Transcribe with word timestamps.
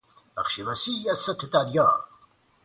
بخش 0.37 0.59
وسیعی 0.59 1.09
از 1.09 1.17
سطح 1.17 1.47
دریا 1.53 2.05